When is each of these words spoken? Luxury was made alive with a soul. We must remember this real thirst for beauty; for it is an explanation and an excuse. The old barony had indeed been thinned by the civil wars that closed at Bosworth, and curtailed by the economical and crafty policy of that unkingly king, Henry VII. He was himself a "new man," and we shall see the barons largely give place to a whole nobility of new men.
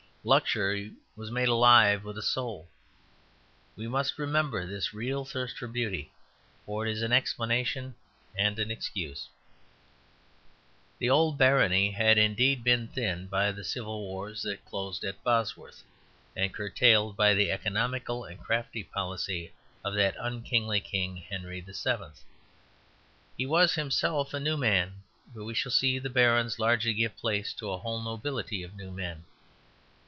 Luxury 0.23 0.93
was 1.15 1.31
made 1.31 1.47
alive 1.49 2.03
with 2.03 2.15
a 2.15 2.21
soul. 2.21 2.69
We 3.75 3.87
must 3.87 4.19
remember 4.19 4.67
this 4.67 4.93
real 4.93 5.25
thirst 5.25 5.57
for 5.57 5.67
beauty; 5.67 6.11
for 6.63 6.85
it 6.85 6.91
is 6.91 7.01
an 7.01 7.11
explanation 7.11 7.95
and 8.37 8.59
an 8.59 8.69
excuse. 8.69 9.29
The 10.99 11.09
old 11.09 11.39
barony 11.39 11.89
had 11.89 12.19
indeed 12.19 12.63
been 12.63 12.87
thinned 12.89 13.31
by 13.31 13.51
the 13.51 13.63
civil 13.63 14.01
wars 14.01 14.43
that 14.43 14.63
closed 14.63 15.03
at 15.03 15.23
Bosworth, 15.23 15.81
and 16.35 16.53
curtailed 16.53 17.17
by 17.17 17.33
the 17.33 17.49
economical 17.49 18.23
and 18.23 18.39
crafty 18.39 18.83
policy 18.83 19.51
of 19.83 19.95
that 19.95 20.15
unkingly 20.19 20.81
king, 20.81 21.17
Henry 21.17 21.61
VII. 21.61 21.97
He 23.39 23.47
was 23.47 23.73
himself 23.73 24.35
a 24.35 24.39
"new 24.39 24.55
man," 24.55 25.01
and 25.33 25.45
we 25.47 25.55
shall 25.55 25.71
see 25.71 25.97
the 25.97 26.11
barons 26.11 26.59
largely 26.59 26.93
give 26.93 27.17
place 27.17 27.53
to 27.53 27.71
a 27.71 27.79
whole 27.79 28.03
nobility 28.03 28.61
of 28.61 28.75
new 28.75 28.91
men. 28.91 29.23